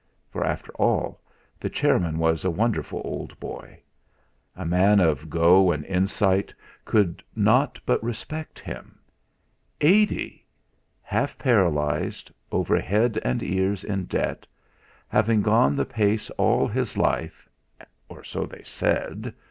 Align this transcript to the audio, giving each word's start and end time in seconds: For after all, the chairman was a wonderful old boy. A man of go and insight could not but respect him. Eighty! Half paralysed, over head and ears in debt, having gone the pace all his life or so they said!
For 0.31 0.43
after 0.43 0.71
all, 0.79 1.21
the 1.59 1.69
chairman 1.69 2.17
was 2.17 2.43
a 2.43 2.49
wonderful 2.49 3.03
old 3.05 3.39
boy. 3.39 3.83
A 4.55 4.65
man 4.65 4.99
of 4.99 5.29
go 5.29 5.71
and 5.71 5.85
insight 5.85 6.51
could 6.85 7.21
not 7.35 7.79
but 7.85 8.03
respect 8.03 8.57
him. 8.57 8.97
Eighty! 9.79 10.43
Half 11.03 11.37
paralysed, 11.37 12.31
over 12.51 12.79
head 12.79 13.21
and 13.23 13.43
ears 13.43 13.83
in 13.83 14.05
debt, 14.05 14.47
having 15.07 15.43
gone 15.43 15.75
the 15.75 15.85
pace 15.85 16.31
all 16.31 16.67
his 16.67 16.97
life 16.97 17.47
or 18.09 18.23
so 18.23 18.47
they 18.47 18.63
said! 18.63 19.35